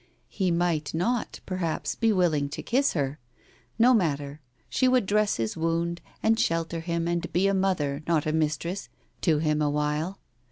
He 0.29 0.49
might 0.49 0.95
not, 0.95 1.41
perhaps, 1.45 1.93
be 1.93 2.11
willing 2.11 2.49
to 2.49 2.63
kiss 2.63 2.93
her.... 2.93 3.19
No 3.77 3.93
matter, 3.93 4.39
she 4.67 4.87
would 4.87 5.05
dress 5.05 5.35
his 5.35 5.55
wound, 5.55 6.01
and 6.23 6.39
shelter 6.39 6.79
him 6.79 7.07
and 7.07 7.31
be 7.31 7.45
a 7.45 7.53
mother, 7.53 8.01
not 8.07 8.25
a 8.25 8.33
mistress, 8.33 8.89
to 9.21 9.37
him 9.37 9.61
a 9.61 9.69
while. 9.69 10.17